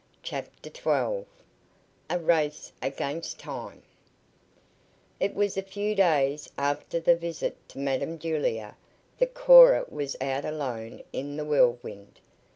[0.23, 1.25] CHAPTER XII
[2.09, 3.83] A RACE AGAINST TIME
[5.19, 8.75] It was a few days after the visit to Madam Julia
[9.19, 12.19] that Cora was out alone in the Whirlwind.